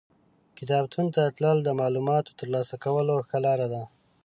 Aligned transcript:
کتابتون 0.57 1.05
ته 1.15 1.21
تلل 1.35 1.57
د 1.63 1.69
معلوماتو 1.79 2.35
ترلاسه 2.39 2.75
کولو 2.85 3.15
ښه 3.27 3.37
لار 3.45 3.59
ده. 3.73 3.83